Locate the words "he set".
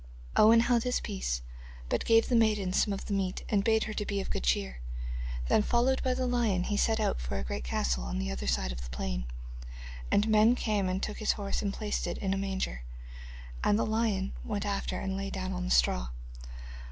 6.63-6.99